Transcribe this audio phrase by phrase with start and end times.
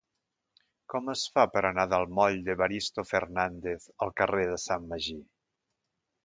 [0.93, 5.17] Com es fa per anar del moll d'Evaristo Fernández al carrer de Sant Magí?